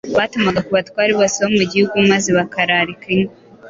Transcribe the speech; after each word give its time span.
batumaga 0.19 0.59
ku 0.65 0.71
batware 0.77 1.11
bose 1.19 1.37
bo 1.43 1.49
mu 1.57 1.63
gihugu 1.71 1.95
maze 2.11 2.29
bakararika 2.37 3.05
ingo 3.15 3.33